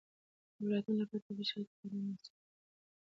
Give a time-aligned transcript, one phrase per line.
[0.55, 2.41] د ولایتونو لپاره طبیعي شرایط خورا مناسب دي.